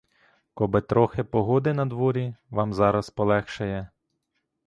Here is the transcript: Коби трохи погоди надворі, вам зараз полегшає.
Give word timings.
Коби 0.53 0.81
трохи 0.81 1.23
погоди 1.23 1.73
надворі, 1.73 2.35
вам 2.49 2.73
зараз 2.73 3.09
полегшає. 3.09 3.89